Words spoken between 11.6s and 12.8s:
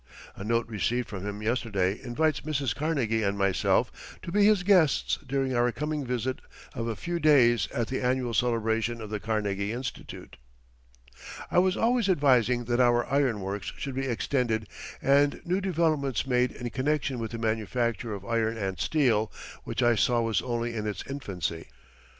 always advising that